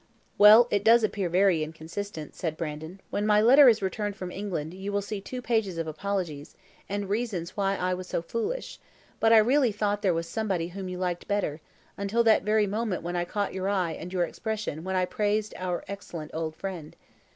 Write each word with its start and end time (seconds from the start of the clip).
"Well, 0.39 0.67
it 0.71 0.83
does 0.83 1.03
appear 1.03 1.29
very 1.29 1.61
inconsistent," 1.63 2.33
said 2.35 2.57
Brandon. 2.57 3.01
"When 3.11 3.23
my 3.27 3.39
letter 3.39 3.69
is 3.69 3.83
returned 3.83 4.15
from 4.15 4.31
England, 4.31 4.73
you 4.73 4.91
will 4.91 5.03
see 5.03 5.21
two 5.21 5.43
pages 5.43 5.77
of 5.77 5.85
apologies, 5.85 6.55
and 6.89 7.07
reasons 7.07 7.55
why 7.55 7.75
I 7.75 7.93
was 7.93 8.07
so 8.07 8.23
foolish; 8.23 8.79
but 9.19 9.31
I 9.31 9.37
really 9.37 9.71
thought 9.71 10.01
there 10.01 10.11
was 10.15 10.27
somebody 10.27 10.69
whom 10.69 10.89
you 10.89 10.97
liked 10.97 11.27
better, 11.27 11.61
until 11.99 12.23
that 12.23 12.41
very 12.41 12.65
moment 12.65 13.03
when 13.03 13.15
I 13.15 13.25
caught 13.25 13.53
your 13.53 13.69
eye 13.69 13.91
and 13.91 14.11
your 14.11 14.23
expression 14.23 14.83
when 14.83 14.95
I 14.95 15.05
praised 15.05 15.53
our 15.57 15.83
excellent 15.87 16.31
old 16.33 16.55
friend. 16.55 16.95